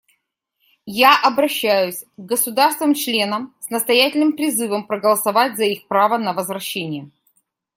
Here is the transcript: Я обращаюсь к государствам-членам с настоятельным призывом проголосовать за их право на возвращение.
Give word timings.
Я 0.87 1.15
обращаюсь 1.21 2.05
к 2.17 2.25
государствам-членам 2.25 3.55
с 3.59 3.69
настоятельным 3.69 4.33
призывом 4.33 4.87
проголосовать 4.87 5.57
за 5.57 5.65
их 5.65 5.87
право 5.87 6.17
на 6.17 6.33
возвращение. 6.33 7.11